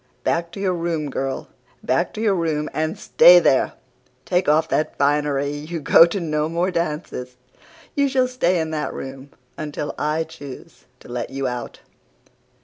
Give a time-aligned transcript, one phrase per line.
[0.23, 1.47] 'Back to your room, girl!
[1.83, 3.73] Back to your room and stay there!
[4.25, 5.51] Take off that finery.
[5.51, 7.37] You go to no more dances.
[7.93, 9.29] You shall stay in that room
[9.59, 11.81] until I choose to let you out.